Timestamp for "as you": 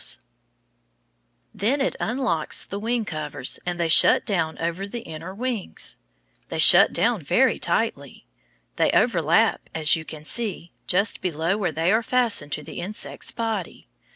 9.75-10.03